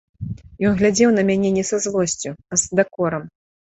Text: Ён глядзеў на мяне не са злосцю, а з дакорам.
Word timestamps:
Ён 0.69 0.77
глядзеў 0.79 1.13
на 1.17 1.25
мяне 1.29 1.49
не 1.57 1.65
са 1.71 1.81
злосцю, 1.85 2.29
а 2.55 2.63
з 2.63 2.81
дакорам. 2.81 3.23